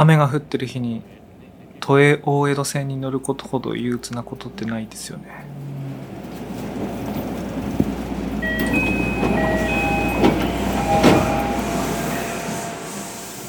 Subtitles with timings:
[0.00, 1.02] 雨が降ってる日に
[1.80, 5.44] 都営大江戸線に乗ることほど憂鬱なことってないですよね。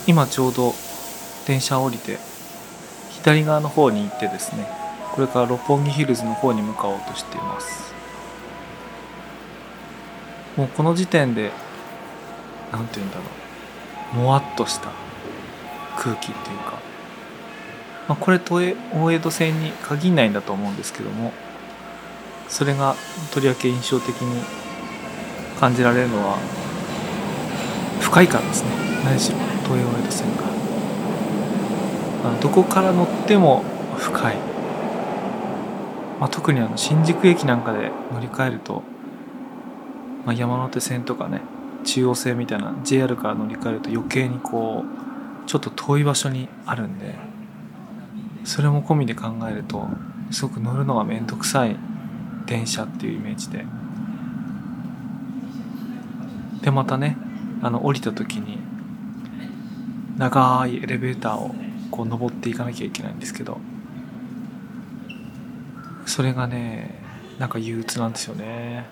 [0.08, 0.74] 今ちょうど
[1.46, 2.18] 電車降りて
[3.12, 4.68] 左側の方に行ってですね
[5.14, 7.94] これから六本木ヒルズの方に向かおうとしています。
[10.58, 11.52] もうこの時点で
[12.72, 13.24] 何て言うんだろ
[14.16, 14.18] う。
[14.18, 15.09] もわっとした。
[16.00, 16.80] 空気っていうか、
[18.08, 21.34] まあ、これ都営大江戸線に限らないんだと思うんですけども
[22.48, 22.96] それが
[23.32, 24.42] とりわけ印象的に
[25.60, 26.38] 感じられるのは
[28.00, 28.70] 深いからですね。
[29.04, 30.44] 何しろ都営大江戸線が。
[32.24, 33.64] あどこから乗っても
[33.98, 34.36] 深い、
[36.20, 38.84] まあ、特にあの新宿駅なんかで乗り換えると、
[40.26, 41.42] まあ、山手線とかね
[41.86, 45.09] 中央線みたいな JR から乗り換えると余計にこう
[45.50, 47.16] ちょっと遠い場所にあるんで
[48.44, 49.88] それも込みで考えると
[50.30, 51.76] すごく乗るのが面倒くさい
[52.46, 53.66] 電車っていうイメージで。
[56.62, 57.18] でまたね
[57.64, 58.60] あの降りた時に
[60.20, 61.56] 長いエレベーターを
[61.90, 63.58] こう登っていかなきゃいけないんですけど
[66.06, 67.02] それがね
[67.40, 68.86] なんか憂鬱なんですよね。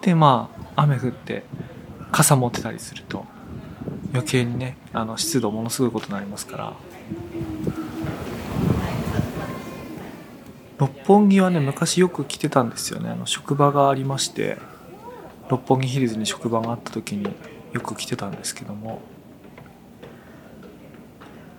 [0.00, 1.44] でまあ雨降って
[2.10, 3.26] 傘持ってたりすると
[4.12, 6.72] 余計にねあの湿度ものすごいことになりますから。
[10.78, 13.10] 六本木はね昔よく来てたんですよね。
[13.10, 14.58] あの職場がありまして
[15.48, 17.32] 六本木ヒルズに職場があった時に
[17.72, 19.00] よく来てたんですけども。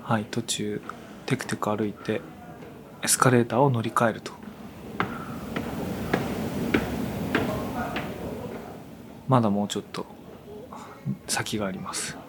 [0.04, 0.82] はい途中
[1.26, 2.20] テクテク歩いて
[3.02, 4.34] エスカレーターを乗り換えると。
[9.30, 10.06] まだもうちょっと
[11.28, 12.23] 先があります。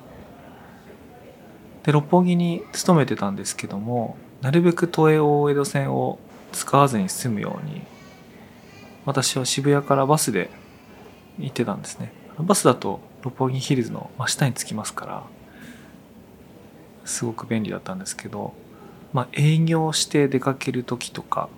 [1.85, 6.19] で六本木に勤めてたんですけどもなるべく都営大江戸線を
[6.53, 7.83] 使わずに済むように
[9.05, 10.51] 私は渋谷からバスで
[11.39, 12.13] 行ってたんですね。
[12.39, 15.23] バスだと六本木ヒルズの真下に着きますから
[17.05, 18.55] すごく便利だったんですけど
[19.13, 21.49] まあ営業して出かける時とか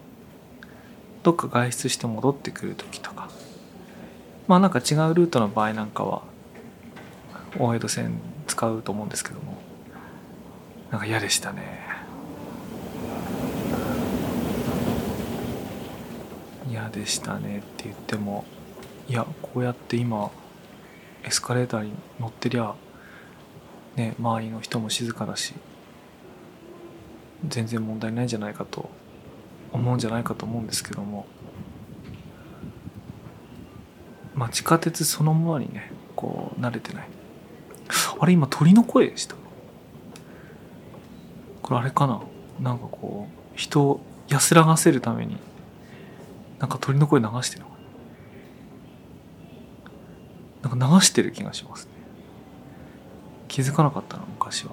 [1.22, 3.30] どっか外出して戻ってくる時とか
[4.46, 6.22] まあなんか違うルートの場合なんかは
[7.58, 9.56] 大江戸線使うと思うんですけども
[10.90, 11.84] なんか嫌でしたね。
[16.70, 18.44] 嫌でしたねって言っても
[19.08, 20.30] いやこうやって今
[21.24, 22.74] エスカレーターに乗ってりゃ
[23.94, 25.54] ね周りの人も静かだし
[27.46, 28.90] 全然問題ないんじゃないかと
[29.72, 31.26] 思うんじゃないかと思うんですけども
[34.34, 37.08] まあ地下鉄そのものにねこう慣れてない。
[38.18, 39.36] あれ今鳥の声でした？
[41.66, 42.22] これあれかな？
[42.60, 45.36] なんかこう人を安らがせるために
[46.60, 47.64] なんか鳥の声流してる
[50.62, 50.86] のかな？
[50.86, 51.90] んか流してる気がしますね。
[53.48, 54.72] 気づかなかったな昔は、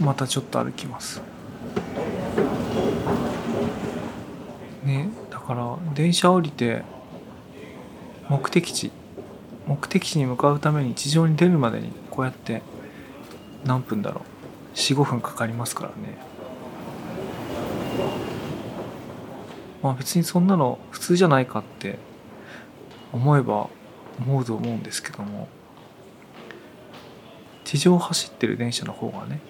[0.00, 1.22] またちょっと歩きます。
[4.84, 6.82] ねだから電車降りて
[8.28, 8.90] 目的地
[9.66, 12.62] 目的地に向かうために地上に出るまでにこうやって
[13.64, 14.22] 何分だろ
[14.74, 16.18] う？45分かかりますからね。
[19.82, 21.98] まあ別にそんなの普通じゃないかって
[23.12, 23.68] 思えば
[24.18, 25.48] 思うと思うんですけども。
[27.66, 29.40] 地上を走ってる電車の方がね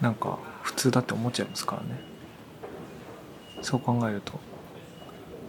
[0.00, 2.00] なんか普通だって思っちゃいますからね。
[3.60, 4.38] そう考えると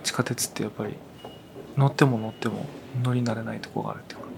[0.03, 0.95] 地下鉄ってやっぱり
[1.79, 2.65] 乗っても乗っても
[3.03, 4.29] 乗り慣れないとこがあるっていうか。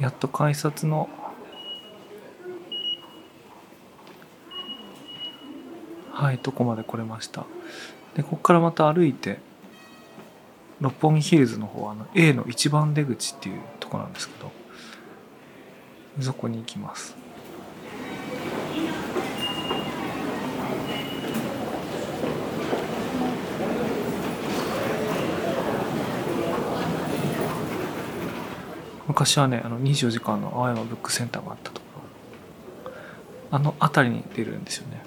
[0.00, 1.08] やっと改札の
[6.20, 7.44] はいとこまで来れました？
[8.16, 9.38] でここからまた歩いて
[10.80, 14.50] 六本木ヒルズの方あの A の一番出口っていうとこなんですけど
[16.22, 17.14] そこに行きます。
[29.06, 31.86] 昔はねあの24時間の青山ブックセンターがあったとこ
[32.86, 32.92] ろ。
[33.50, 35.02] あの辺りに出るんですよね。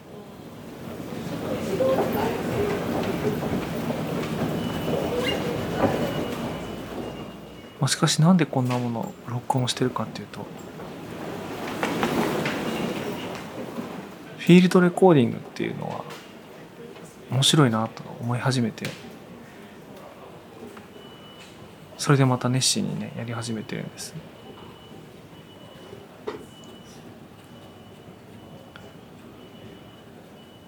[7.82, 10.46] まあ、しかしなんでこんなものを録音してるかっていうと
[14.38, 16.06] フィールドレコーディングっていうのは
[17.32, 18.86] 面白いなと思い始めて
[21.98, 24.16] それでまた熱心にねやり始めてるんです。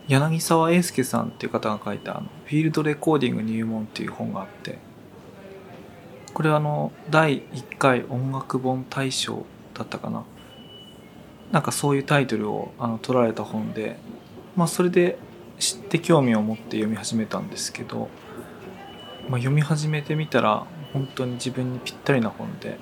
[0.08, 4.78] 柳沢英介さんっていう方が書いた「フィールドレコーディング入門」っていう本があって
[6.34, 10.24] これあの第1回音楽本大賞だったかな。
[11.52, 13.98] なんかそういうタイトルをあの取られた本で
[14.56, 15.20] まあそれで
[15.60, 18.10] 知って興味を持って読み始めたんですけど、
[19.30, 22.80] まあ、読み始めてみたら本当に自分にぴったりな本で、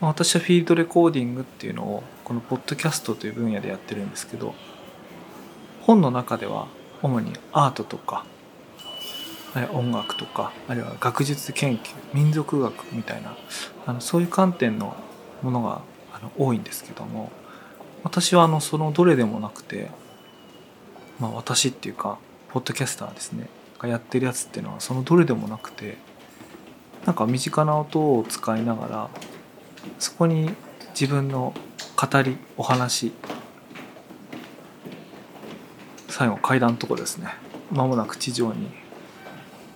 [0.00, 4.54] まあ、私はフィールドレコーディングっていうのをこのポッドキャストという分野でやってるんですけど
[5.82, 6.66] 本の中では
[7.00, 8.24] 主にアートとか
[9.72, 13.36] 音楽とかあるいは学術研究民族学みたいな
[13.86, 14.94] あのそういう観点の
[15.42, 15.82] ものが
[16.12, 17.32] あの多いんですけども
[18.04, 19.90] 私はあのそのどれでもなくて、
[21.18, 22.18] まあ、私っていうか
[22.48, 23.48] ポッドキャスターですね
[23.78, 25.96] がやってるやつっていうのはそのどれでもなくて
[27.06, 29.10] なんか身近な音を使いながら
[29.98, 30.50] そこに
[30.90, 31.54] 自分の
[31.96, 33.12] 語りお話
[36.08, 37.28] 最後階段のとこですね
[37.70, 38.70] 間もなく地上に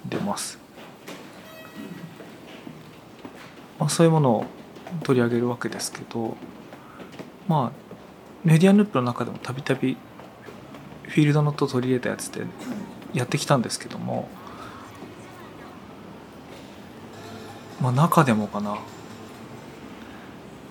[0.08, 0.58] 出ます、
[3.78, 4.46] まあ、そういうものを
[5.02, 6.36] 取り上げるわけですけど
[7.48, 7.84] まあ
[8.44, 9.96] メディアヌップの中でもたびたび
[11.02, 12.44] フィールドノット取り入れたやつで
[13.12, 14.28] やってきたんですけども
[17.80, 18.78] まあ中でもかな。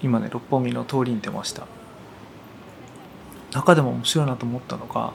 [0.02, 1.66] 今ね六本木の通りに出ました。
[3.54, 5.14] 中でも面白いなと思ったのが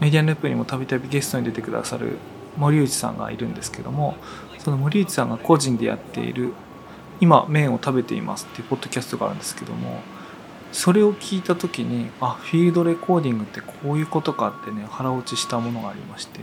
[0.00, 2.18] メディアヌップにもたびたびゲストに出てくださる
[2.56, 4.16] 森内さんがいるんですけども
[4.58, 6.52] その森内さんが個人でやっている
[7.20, 10.00] 「今麺を食べています」っていうポッドキャストがあるんですけども
[10.72, 16.40] それを聞いた時にあフィールドレコーディングってこういうことかってね腹落ちしたものがありまして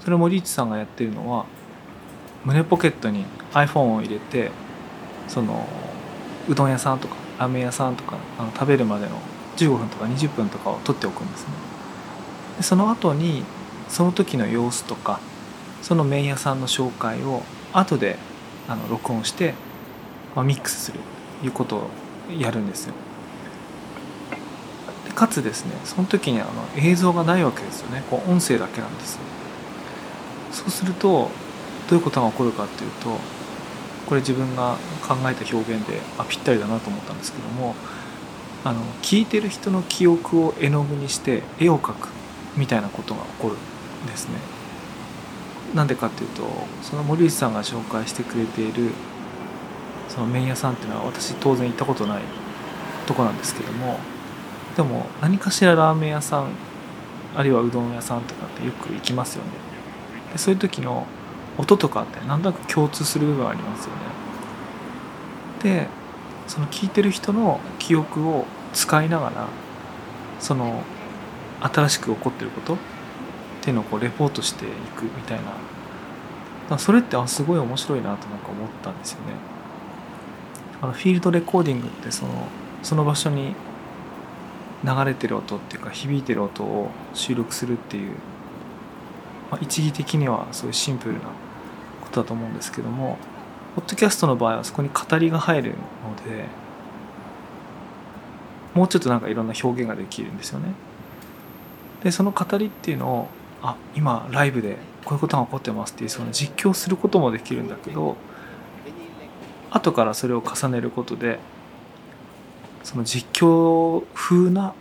[0.00, 1.44] それ森内さんがやってるのは
[2.44, 4.50] 胸ポケットに iPhone を入れて
[5.28, 5.68] その
[6.48, 9.12] うどん屋さんとかラーメン屋さんとかあの食べるまでの
[9.56, 11.52] 15分とか20分とかを撮っておくんですね。
[12.56, 13.44] でその後に
[13.90, 15.20] その時の様子とか
[15.82, 17.42] その麺屋さんの紹介を
[17.72, 18.16] 後で
[18.68, 19.54] あの録音して、
[20.34, 21.00] まあ、ミックスする
[21.40, 21.90] ということを
[22.38, 22.94] やるんですよ。
[25.06, 28.04] でかつですねその時にあの映像がないわけですよね。
[28.08, 29.18] こう音声だけなんです
[30.52, 31.30] そうすると
[31.88, 33.16] どういうことが起こるかっていうと
[34.06, 34.76] これ自分が
[35.06, 37.74] 考えた表現であぴったりだなと思ったんですけども
[38.64, 42.08] あの聞いてる人の記憶を絵の具にして絵を描く
[42.56, 43.56] みたいなことが起こる。
[44.06, 44.60] ですね。
[45.74, 46.42] なんでかっていうと
[46.82, 48.90] その森内さんが紹介してくれている
[50.08, 52.22] その麺屋さんっていうのは私当然行ったことない
[53.06, 53.98] とこなんですけども
[54.76, 56.48] でも何かしらラーメン屋さん
[57.36, 59.50] あるいはうどん屋さんとかってよく行きますよね
[60.32, 61.06] でそういう時の
[61.56, 64.00] 音とかって何となく共通する部分ありますよね
[65.62, 65.86] で
[66.48, 69.48] その聞いてる人の記憶を使いながら
[70.40, 70.82] その
[71.60, 72.76] 新しく起こってること
[73.60, 75.40] っていうのをこうレポートしていくみたい
[76.70, 79.34] なそれってあすごい面白いなとなんか思ったんですよね。
[80.80, 82.46] あのフィールドレコーディングってその
[82.82, 83.54] その場所に
[84.82, 88.12] 流れてる音っていうか響いてる音を収録するっていう、
[89.50, 93.18] まあ、一義的にはそういうシンプルなことだと思うんですけども
[93.74, 95.76] ポッドキャストの場合はそこに語りが入るの
[96.34, 96.46] で
[98.74, 100.72] もうちょっとなんかいろんな表現ができるんですよね。
[102.02, 103.28] でその語りっていうのを
[103.62, 108.16] あ今ライブでこういうことが起こってますっていうその実況することもできるんだけど
[109.70, 111.38] 後からそれを重ねることで
[112.82, 114.74] その実況風な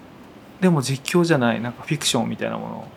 [0.62, 2.88] でも実況じゃないなんかフィクションみたいなもの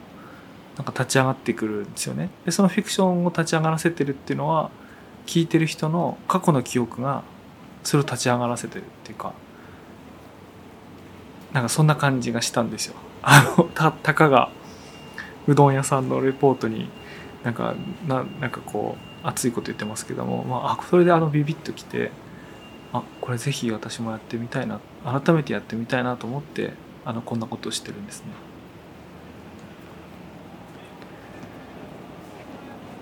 [0.77, 2.31] なんか立ち上がってくるんですよね。
[2.45, 4.71] でそのフィクションを立ち上がらせてるっていうのは
[5.27, 7.23] 聞いてる人の過去の記憶が
[7.85, 9.35] それを立ち上がらせてるっていうか
[11.53, 12.95] なんかそんな感じがしたんですよ。
[13.23, 14.51] あのたたかが
[15.47, 16.89] うどん屋さんのレポートに
[17.45, 17.75] なんか
[18.07, 22.11] ななんかこう熱いこと言ってますけども、まあ、あそれであのビビッときて
[22.93, 26.73] あこれぜひ私もやってみたいな改めてやってみたいなと思って
[27.05, 28.27] あのこんなことをしてるんですね。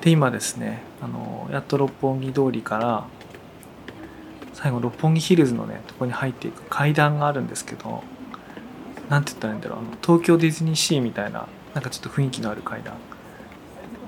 [0.01, 3.07] で今ですねあのやっと六本木通りから
[4.55, 8.03] 最後六本木ヒルズのねとこに入っていく階段があるんですけど
[9.11, 12.95] なんて言ったらいいんだろうあの東京ディズニーシーみたいななんかちょっと雰囲気のある階段。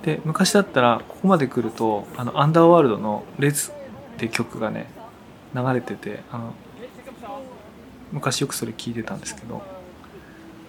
[0.02, 3.70] で昔だったらここまで来るとあのアンダーワールドの「レズ」
[4.16, 4.88] って曲がね
[5.54, 6.54] 流れててあの
[8.10, 9.62] 昔よくそれ聞いてたんですけど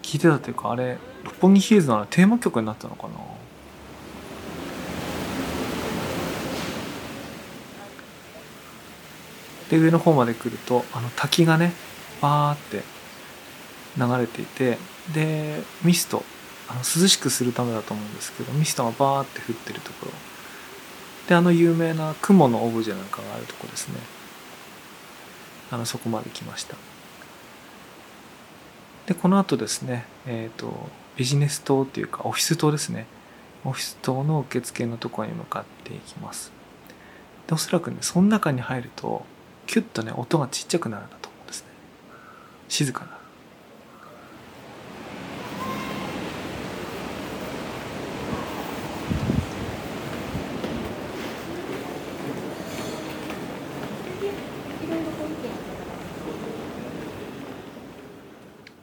[0.03, 3.13] 聞いてたというかあれ六本木ヒルズのテーマ曲になったのかな？
[9.71, 11.73] で上の方まで来るとあの滝がね
[12.21, 12.83] バーって
[13.97, 14.77] 流れていて
[15.12, 16.23] でミスト
[16.74, 20.12] あの涼しくするためだと思うんですけどミストがバーって降ってるところ。
[21.27, 23.96] であの有名な雲のオブジェなんかがあるとこですね。
[25.72, 26.75] あのそこまで来ました。
[29.06, 30.74] でこの後ですねえっ、ー、と
[31.15, 33.06] ビジネス棟っていうかオフィス棟ですね。
[33.65, 36.51] オフィス棟の受付のところに向かっていきます。
[37.48, 39.25] でおそらくねその中に入ると
[39.68, 41.68] キュッとね音がちっちゃくなるんだと思うんですね。
[42.68, 43.18] 静かな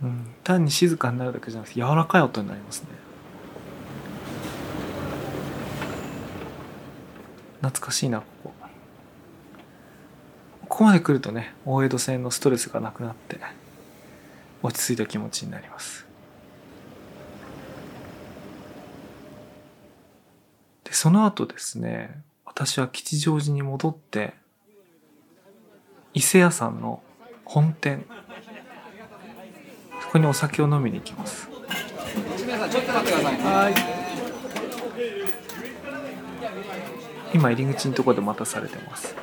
[0.08, 2.88] ん、単に静かになるだけじゃなくて柔らかい音になりますね。
[7.60, 8.52] 懐かしいなここ。
[10.68, 13.38] ここまで来るとね大江戸線のストレスがなくなって
[14.62, 16.06] 落ち着いた気持ちになります。
[20.84, 24.34] でその後ですね私は吉祥寺に戻って
[26.14, 27.02] 伊勢屋さんの
[27.44, 28.04] 本店
[30.10, 31.48] ここにお酒を飲みに行きます。
[37.32, 39.14] 今入り口のところで待たされてます。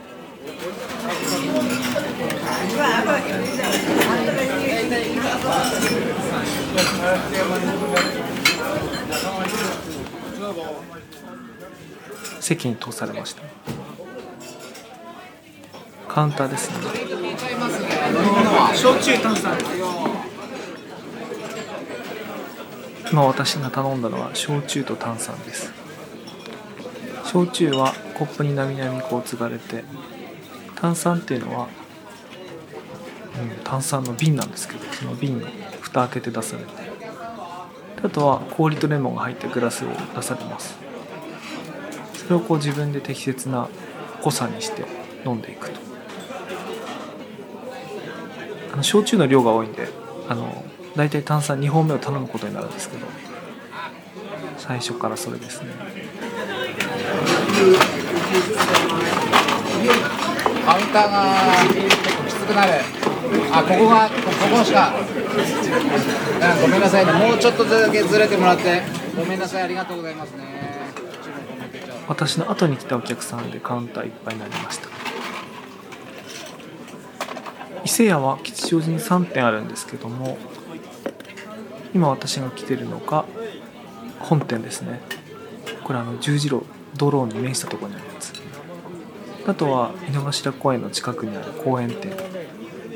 [12.40, 13.44] 席に通されました。
[16.08, 16.78] カウンターですね。
[18.74, 19.58] 焼酎炭酸
[23.12, 25.72] 今私が頼んだのは焼酎と炭酸です。
[27.26, 29.84] 焼酎はコップになみなみこう継がれて
[30.76, 31.68] 炭酸っていうのは、
[33.40, 35.48] うん、炭酸の瓶なんですけどその瓶の
[35.82, 36.88] 蓋開けて出されて。
[38.04, 40.78] あとは氷とレモンが入ったグラスを出されます。
[42.14, 43.68] それをこう自分で適切な
[44.22, 44.86] 濃さにして
[45.26, 45.80] 飲んでいくと。
[48.74, 49.88] あの焼酎の量が多いんで
[50.30, 50.64] あの
[50.98, 53.06] 大体炭酸2本目を頼むことになるんですけど
[54.58, 55.70] 最初からそれですね。
[60.66, 61.36] カウンターが
[62.28, 62.74] きつくなる。
[63.54, 64.16] あここがこ
[64.58, 64.94] こしか。
[66.62, 67.14] ごめんなさいね。
[67.14, 68.82] もうちょっとだけずれてもらって。
[69.16, 69.64] ごめんなさい。
[69.64, 70.44] ありがとうございますね。
[72.08, 74.90] 私の後に来たお客さんでカウンターいっぱいになりました。
[77.86, 80.38] 伊勢屋は吉祥寺に3店あるんですけども
[81.98, 83.26] 今私が来てるのが
[84.20, 85.00] 本店ですね。
[85.84, 86.64] これあの十字路
[86.96, 88.34] 道路に面したところにあるやつ
[89.48, 92.12] あとは井の頭公園の近くにある公園店。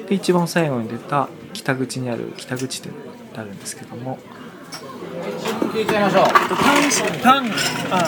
[0.08, 2.98] で一番最後に出た北口にある北口店に
[3.36, 4.20] なるんですけども。
[5.74, 6.26] 聞いちゃいましょう。
[7.24, 7.46] タン
[7.90, 8.08] あ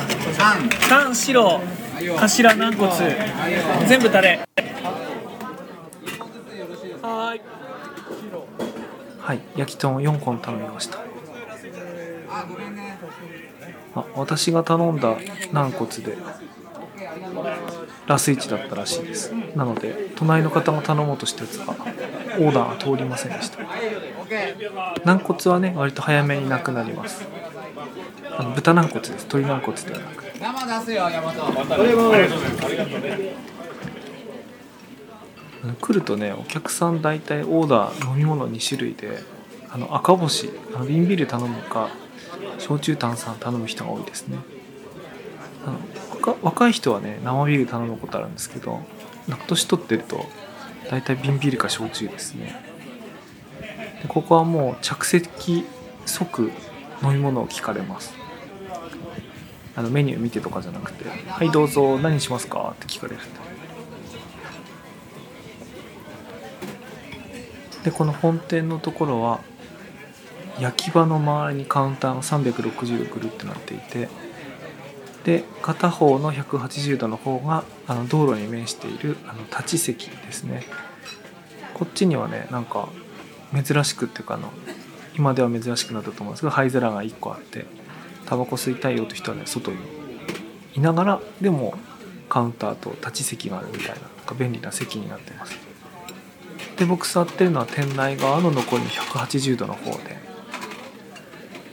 [0.88, 1.60] タン白
[2.20, 2.92] 頭軟骨。
[3.88, 4.48] 全部タレ。
[7.02, 7.42] はい
[9.24, 11.00] はい焼き豚を4本頼みました。
[13.96, 15.16] あ私が頼んだ
[15.54, 16.18] 軟骨で
[18.06, 19.32] ラスイチだったらしいです。
[19.56, 23.60] なので隣の方が頼もうとしたやつがオーダーが通りませんでした。
[25.06, 27.26] 軟骨はね割と早めになくなります。
[28.38, 29.26] あの豚軟骨です。
[29.26, 30.24] 鶏軟骨ではなく。
[30.42, 31.32] 生出すよ山
[35.80, 39.20] 来るとねお客さん大体オーダー飲み物2種類で
[39.72, 41.90] あの赤星あの瓶ビール頼むか
[42.60, 44.38] 焼酎炭酸頼む人が多いですね。
[45.66, 48.80] あの若い人はね生ビール頼むことあるんですけど
[49.48, 50.26] 年取ってると
[50.90, 52.56] 大体瓶ビールか焼酎ですね。
[54.02, 55.66] でここはもう着席
[56.06, 56.52] 即
[57.02, 58.14] 飲み物を聞かれます。
[59.76, 63.24] あのメニュー見てとかじゃなくて「はいどうぞ何しますか?」って聞かれるで
[67.84, 69.42] でこの本店のところは
[70.60, 74.08] 焼き場の周りにカウンターが360度ぐるってなっていて
[75.24, 80.64] で片方の180度の方があの道路に面しているあの立ち席ですね。
[81.74, 82.90] こっちにはねなんか
[83.54, 84.52] 珍しくっていうかあの
[85.16, 87.66] 今では珍しくなったと思うんですけど灰皿が1個あって
[88.26, 89.78] タバコ吸いたいよという人はね外に
[90.76, 91.74] いながらでも
[92.30, 95.73] カウンターと立ち席があるみたいななんか便利な席になってます。
[96.84, 100.18] で僕座ってるのは店内側の残りの180度の方で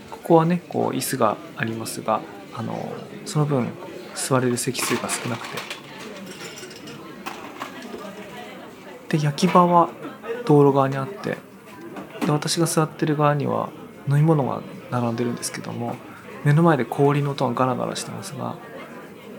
[0.08, 2.20] ここはねこう椅子がありますが
[2.54, 2.92] あの
[3.26, 3.66] その分
[4.14, 5.58] 座れる席数が少なくて。
[9.08, 9.90] で焼き場は
[10.46, 11.36] 道路側にあって
[12.24, 13.70] で私が座ってる側には
[14.08, 14.62] 飲み物が
[14.92, 15.96] 並んでるんですけども
[16.44, 18.54] 目の前で氷の音がガラガラしてますが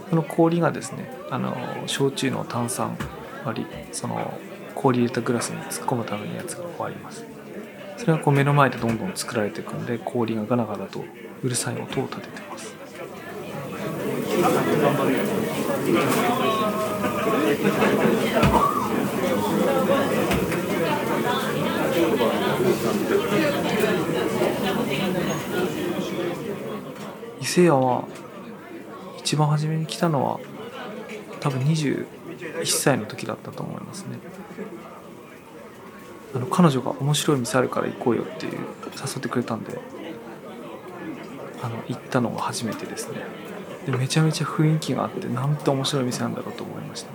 [0.10, 2.98] この氷がですねあの焼酎の炭酸
[3.46, 4.38] 割りその
[4.82, 7.24] 氷入れたグラスに突っ込むためのやつがこうあります。
[7.98, 11.06] それがこう目の前でどんどん作られていくんで氷がガラガラと
[11.44, 12.74] うるさい音を立ててます。
[27.40, 28.08] 伊勢屋は
[29.20, 30.40] 一番初めに来たのは
[31.40, 31.62] 多分
[32.42, 34.18] 1歳の時だったと思いますね。
[36.34, 39.78] あの彼女が面白い店あるから行こうよっていう誘ってくれたんで
[41.62, 43.20] あの行ったのが初めてですね。
[43.86, 47.12] でめちゃめちゃ雰囲気があってなんて面白い店なんだろうと思いました。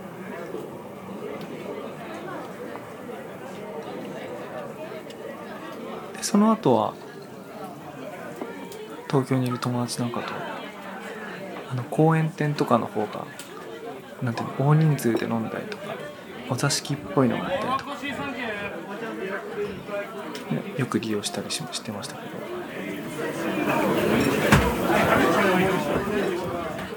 [6.17, 6.95] でその後は
[9.09, 10.33] 東京にいる友達なんかと
[11.71, 13.25] あの公園店とかの方が
[14.23, 15.95] なんていうの大人数で飲んだりとか
[16.49, 17.85] お座敷っぽいのがあったりとか、
[20.55, 22.37] ねよく利用したりししてましたけど。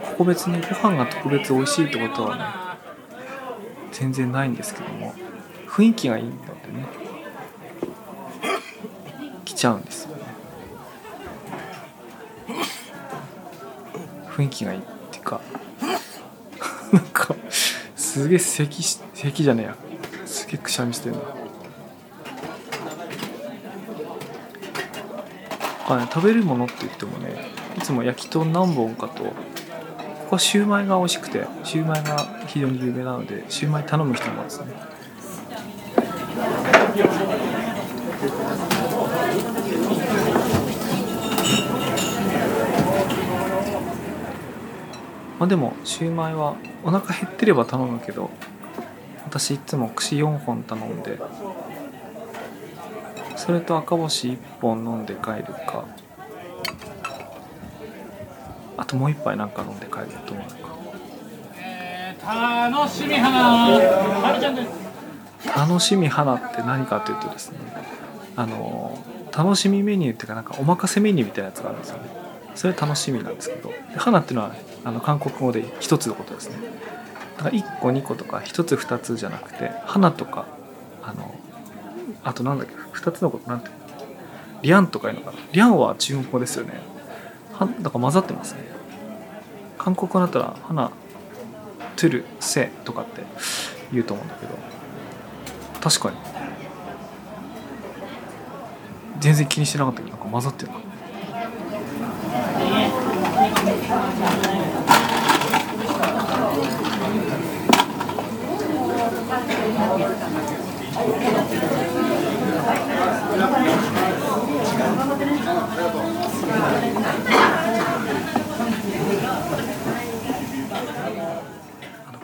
[0.02, 2.44] ここ別にご飯が特別美味しいってことはね
[3.94, 5.14] 全然ないんですけども
[5.66, 6.86] 雰囲気がいいんだってね
[9.46, 10.24] 来ちゃうんですよね。
[14.30, 15.40] 雰囲気がいいっていうか
[18.20, 19.76] すげえ咳咳じゃねえや。
[20.26, 21.22] すげえくしゃみしてるな。
[25.88, 27.46] あね食べるものって言ってもね
[27.78, 29.34] いつも焼き豚何本かとこ
[30.32, 34.74] こはシューマイが美味しくてシューマイが非常に有名なのでシューマイ頼む人もいますね。
[45.40, 48.30] まあでもシューマイはお腹減ってれば頼むけど
[49.26, 51.18] 私いつも串4本頼んで
[53.36, 55.86] それと赤星1本飲んで帰るか
[58.78, 60.70] あともう一杯なんか飲んで帰ると思うか。
[62.70, 63.80] 楽しみ花。
[65.56, 67.58] 楽しみ花って何かというとですね
[68.36, 68.98] あの
[69.36, 72.19] 楽しみメニューっていうかなんかお任せメニューみたいなやつがあるんですよね。
[72.60, 76.58] それ楽しみなんですけど花っていうのはあの韓国語で一つのことですね。
[77.38, 80.46] だから1個2個とか1つ2つじゃなくて花とか
[81.02, 81.34] あの
[82.22, 83.70] あとなんだっけ2つのことなんて
[84.62, 85.38] リャンとかいうのかな？
[85.54, 86.74] リャンは中国語ですよね。
[87.54, 88.60] はだから混ざってますね。
[89.78, 90.92] 韓国語だったら花
[91.96, 93.24] トゥルセとかって
[93.94, 94.52] 言うと思うんだけど。
[95.80, 96.18] 確かに。
[99.22, 100.89] 全然気にしてなかったけどなんか混ざってるな。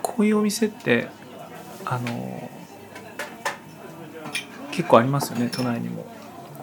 [0.01, 1.07] こういうお店って
[1.85, 2.49] あの
[4.71, 6.05] 結構ありますよね都内にも。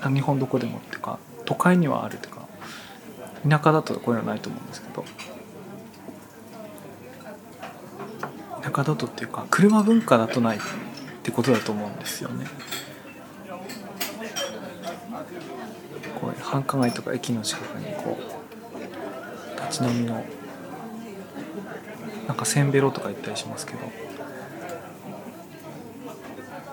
[0.02, 2.31] あ日本どこでもっていうか都会にはあると
[3.48, 5.04] 田舎だとこういうのはないと思うんですけど。
[8.62, 10.60] 田舎だとっていうか車文化だとないっ
[11.22, 12.46] てことだと思うんですよね。
[16.20, 20.24] こう繁華街とか駅の近くにこう立ち飲みの
[22.28, 23.80] なんかせんべろとか言ったりしますけど。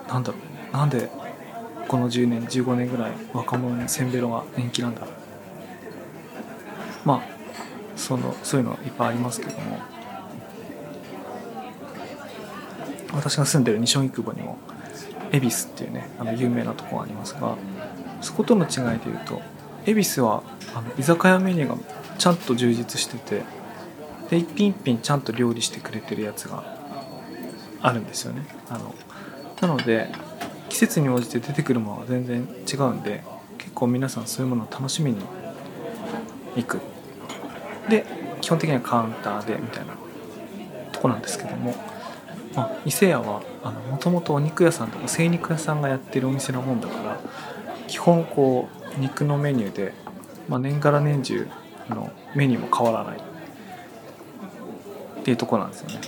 [0.09, 0.37] なんだろ
[0.73, 1.09] うなんで
[1.87, 5.09] この10年15年ぐらい若者にせんべろが人気なんだろう。
[7.05, 7.21] まあ
[7.95, 9.99] そのそういうのいっぱいありますけども。
[13.13, 14.57] 私が住んでる西荻窪にも
[15.31, 17.57] 恵比寿っていうねあの有名なとこがありますが
[18.21, 19.41] そことの違いでいうと
[19.85, 20.43] 恵比寿は
[20.75, 21.77] あの居酒屋メニューが
[22.17, 23.43] ちゃんと充実してて
[24.29, 26.63] で一品一品ちゃんと料理してくれてるやつが
[27.81, 28.45] あるんですよね。
[28.69, 28.93] あの
[29.61, 30.11] なので
[30.67, 33.23] 季節に応じて出てくるものが全然違うんで
[33.57, 35.17] 結構皆さんそういうものを楽しみに
[36.55, 36.79] 行く。
[37.89, 38.05] で
[38.41, 39.93] 基本的にはカウンターでみたいな
[40.91, 41.75] とこなんですけども、
[42.55, 43.41] まあ、伊勢屋は
[43.89, 47.19] もともとお肉屋さんとか精肉屋さんがやってるお店のもんだから
[47.87, 49.93] 基本こう肉のメニューで、
[50.47, 51.47] まあ、年がら年中
[51.89, 53.29] のメニューも変わらない。
[55.19, 55.99] っていうとこなんですよね。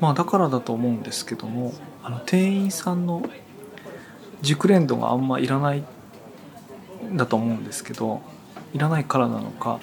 [0.00, 3.22] まあだからだと思うんですけどもあの店員さんの
[4.42, 5.84] 熟練度があんまいらない
[7.10, 8.20] んだと思うんですけど
[8.74, 9.80] いらないからなのか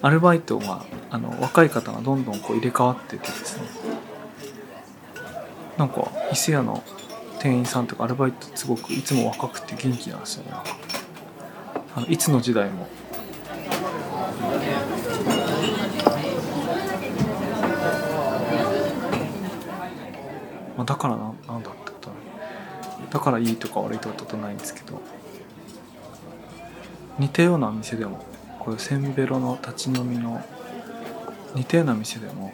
[0.00, 3.64] アルバイトがあの若い方がどんどんこう入れ替わっててですね。
[5.78, 6.82] なんか伊勢屋の
[7.38, 10.52] 店員さんとかアルバイトすごくいつも若くて元気なんですよね。
[11.94, 12.88] あのいつの時代も。
[20.76, 21.81] まあ、だからななんだってこと
[23.12, 25.00] だからいいとか悪いとかってことないんですけど。
[27.18, 28.24] 似たような店でも
[28.58, 30.42] こういうせんべろの立ち飲みの
[31.54, 32.52] 似たような店でも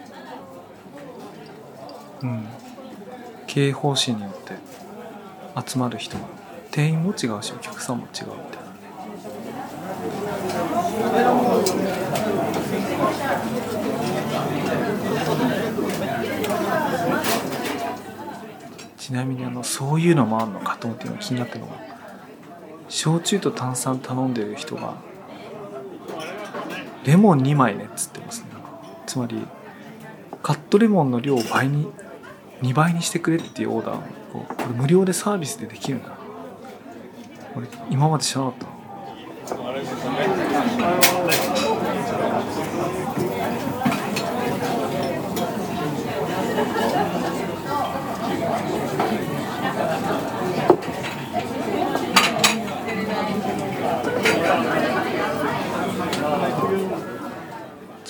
[2.23, 2.45] うん
[3.47, 4.53] 経営方針によって
[5.71, 6.25] 集まる人が
[6.71, 8.63] 店員も違うしお客さんも違うみたい
[11.13, 11.48] なね
[19.09, 21.73] ちなみにあのそういうのもあるのかと思って今気になったのが
[22.91, 24.97] 焼酎と炭酸頼んでる人が
[27.07, 28.49] レモン2枚ねっつってますね。
[29.07, 29.47] つまり
[30.43, 31.89] カットレモンの量を倍に
[32.61, 36.11] 2倍にしてくれっていうオーダーをこれ無料でサービスでできるんだ。
[37.57, 38.67] 俺今まで知らなかった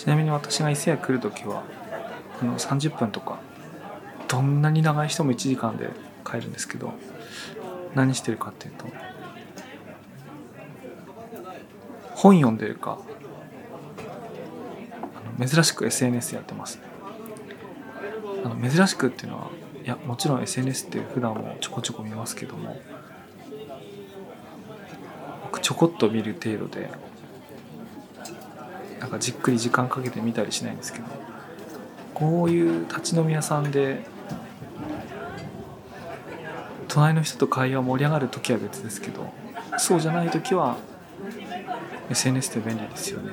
[0.09, 1.63] なみに私が伊勢屋来る時は
[2.41, 3.41] あの30分とか
[4.27, 5.91] どんなに長い人も1時間で
[6.25, 6.93] 帰るんですけど
[7.95, 8.87] 何してるかっていうと
[12.15, 12.99] 本読んでるか
[15.37, 16.81] あの珍しく SNS やってます。
[18.45, 19.51] あの珍しくっていうのは
[19.85, 22.81] いやもちろん SNS って普段もちょこちょこ見ますけども
[25.45, 26.91] 僕ちょこっと見る程度で
[29.01, 31.07] なんかじっくり時間かけて見たりしないんですけど
[32.15, 34.03] こういう立ち飲み屋さんで
[36.89, 39.33] 隣の人と会話盛り上がる時は別ですけど
[39.79, 40.77] そうじゃない時は
[42.11, 43.31] SNS って便利ですよね。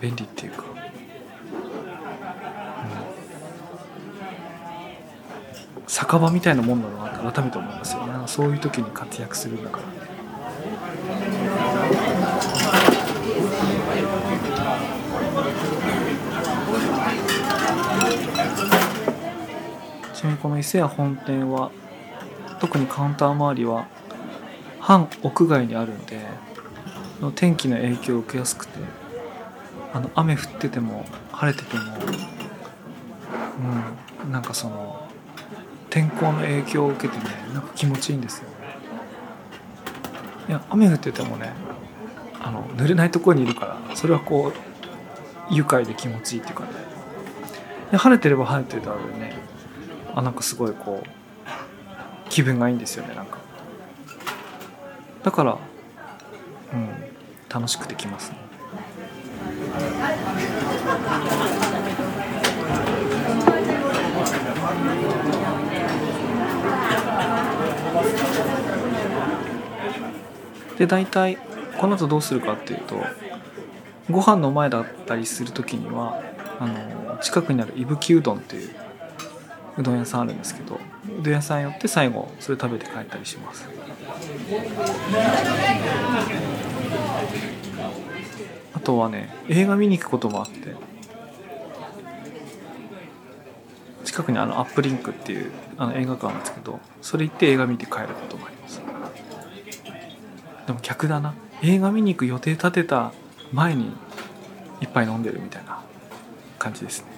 [0.00, 0.64] 便利っていうか、
[5.76, 8.14] うん、酒場みたいなもんだなって改めて思いますよね。
[8.26, 10.01] そういう時に活躍するんだから。
[20.22, 21.72] ちなみにこの伊勢屋本店は
[22.60, 23.88] 特にカウンター周りは
[24.78, 26.20] 半屋外にあるんで
[27.34, 28.78] 天気の影響を受けやすくて
[29.92, 31.82] あの雨降ってても晴れてても
[34.24, 35.08] うんなんかその
[35.90, 38.54] 天候の影響を受けてねなんか気持ちいいんですよね。
[40.50, 41.52] いや雨降っててもね
[42.40, 46.62] あの濡れないところにいるからそれはこう愉快で気持ちいいっていうか
[47.90, 47.98] ね。
[47.98, 49.50] 晴れてれば晴れてるだろうね
[50.14, 51.08] あなんかすごいこう
[52.28, 53.38] 気分がいいんですよねなんか。
[55.22, 55.58] だから
[56.72, 56.88] うん
[57.48, 58.38] 楽しくてきますね。
[70.78, 71.38] で大体
[71.78, 72.96] この後どうするかっていうと
[74.10, 76.20] ご飯の前だったりする時には
[76.58, 78.74] あの近くにある伊吹うどんっていう
[79.78, 80.78] うどん屋さんあるんですけどう
[81.22, 83.68] どん屋さん寄って最後それ食べて帰ったりします。
[88.74, 90.74] あとはね映画見に行くこともあって
[94.04, 98.80] 近くにあのアップリンクっていうあの映画館なんですけどそれ行って映画見て帰ることもあります。
[100.66, 101.34] でも逆だな。
[101.62, 103.12] 映画見に行く予定立てた
[103.52, 103.92] 前に
[104.80, 105.80] 一杯飲んでるみたいな
[106.58, 107.11] 感じですね。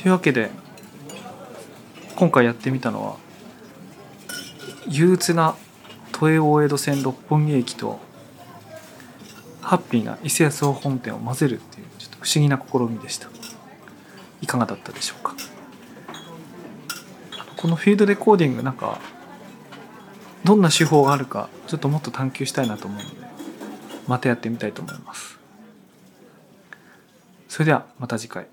[0.00, 0.50] というわけで
[2.16, 3.16] 今回やってみたのは
[4.88, 5.56] 憂鬱な
[6.10, 8.00] 都営大江戸線六本木駅と
[9.60, 13.28] ハッピーな伊勢屋総本店を混ぜるっていうちょっと不思議な試みでした。
[14.40, 15.34] いかがだったでしょうか。
[17.58, 18.98] このフィードレコーディングなんか
[20.44, 23.16] どんな手法があるかちょっともっと探求したいなと思うので
[24.08, 25.38] またやってみたいと思います。
[27.50, 28.46] それではまた次回。